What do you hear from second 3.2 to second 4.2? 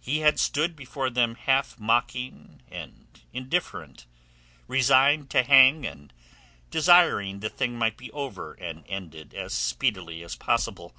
indifferent,